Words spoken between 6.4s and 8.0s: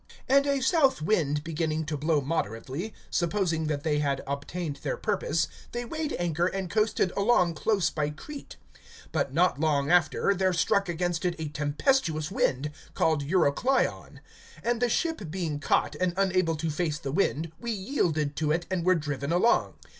and coasted along close